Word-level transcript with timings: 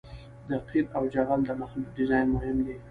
د 0.47 0.49
قیر 0.67 0.85
او 0.97 1.03
جغل 1.13 1.39
د 1.45 1.49
مخلوط 1.61 1.89
ډیزاین 1.97 2.27
مهم 2.35 2.57
دی 2.65 2.75